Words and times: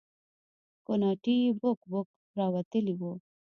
کوناټي 0.85 1.35
يې 1.43 1.51
بوک 1.59 1.79
بوک 1.91 2.07
راوتلي 2.39 2.93
وو. 2.99 3.13